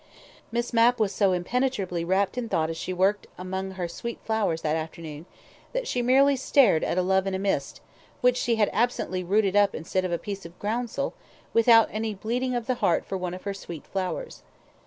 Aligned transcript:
Miss 0.51 0.73
Mapp 0.73 0.99
was 0.99 1.11
so 1.13 1.31
impenetrably 1.31 2.03
wrapped 2.03 2.35
in 2.35 2.49
thought 2.49 2.71
as 2.71 2.77
she 2.77 2.91
worked 2.91 3.27
among 3.37 3.69
her 3.73 3.87
sweet 3.87 4.17
flowers 4.25 4.63
that 4.63 4.75
afternoon, 4.75 5.27
that 5.73 5.87
she 5.87 6.01
merely 6.01 6.35
stared 6.35 6.83
at 6.83 6.97
a 6.97 7.03
"love 7.03 7.27
in 7.27 7.35
a 7.35 7.37
mist", 7.37 7.81
which 8.19 8.35
she 8.35 8.55
had 8.55 8.71
absently 8.73 9.23
rooted 9.23 9.55
up 9.55 9.75
instead 9.75 10.03
of 10.03 10.11
a 10.11 10.17
piece 10.17 10.43
of 10.43 10.57
groundsel, 10.57 11.13
without 11.53 11.87
any 11.91 12.15
bleeding 12.15 12.55
of 12.55 12.65
the 12.65 12.73
heart 12.81 13.05
for 13.05 13.15
one 13.15 13.35
of 13.35 13.43
her 13.43 13.53
sweet 13.53 13.85
flowers. 13.85 14.41